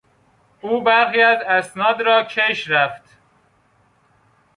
او 0.61 0.83
برخی 0.83 1.21
از 1.21 1.37
اسناد 1.47 2.01
را 2.01 2.23
کش 2.23 2.69
رفت. 2.69 3.17